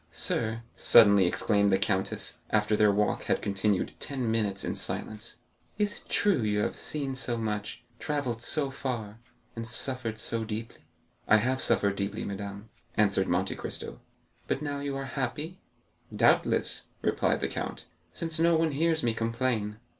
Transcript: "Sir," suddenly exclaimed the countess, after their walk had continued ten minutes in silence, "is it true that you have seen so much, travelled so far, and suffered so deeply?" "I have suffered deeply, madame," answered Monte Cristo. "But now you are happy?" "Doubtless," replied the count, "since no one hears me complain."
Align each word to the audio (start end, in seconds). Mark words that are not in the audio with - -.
"Sir," 0.09 0.63
suddenly 0.75 1.27
exclaimed 1.27 1.69
the 1.69 1.77
countess, 1.77 2.39
after 2.49 2.75
their 2.75 2.91
walk 2.91 3.25
had 3.25 3.39
continued 3.39 3.93
ten 3.99 4.31
minutes 4.31 4.63
in 4.63 4.73
silence, 4.75 5.35
"is 5.77 5.97
it 5.97 6.09
true 6.09 6.39
that 6.39 6.47
you 6.47 6.59
have 6.61 6.75
seen 6.75 7.13
so 7.13 7.37
much, 7.37 7.83
travelled 7.99 8.41
so 8.41 8.71
far, 8.71 9.19
and 9.55 9.67
suffered 9.67 10.17
so 10.17 10.43
deeply?" 10.43 10.85
"I 11.27 11.37
have 11.37 11.61
suffered 11.61 11.97
deeply, 11.97 12.23
madame," 12.25 12.69
answered 12.97 13.27
Monte 13.27 13.55
Cristo. 13.55 13.99
"But 14.47 14.63
now 14.63 14.79
you 14.79 14.97
are 14.97 15.05
happy?" 15.05 15.59
"Doubtless," 16.11 16.85
replied 17.03 17.39
the 17.41 17.47
count, 17.47 17.85
"since 18.11 18.39
no 18.39 18.55
one 18.55 18.71
hears 18.71 19.03
me 19.03 19.13
complain." 19.13 19.77